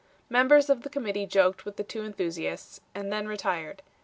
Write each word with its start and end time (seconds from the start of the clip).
Members 0.31 0.67
of 0.67 0.81
the 0.81 0.89
Committee 0.89 1.27
joked 1.27 1.63
with 1.63 1.75
the 1.75 1.83
two 1.83 2.01
enthusiasts 2.01 2.81
and 2.95 3.13
then 3.13 3.27
retired. 3.27 3.83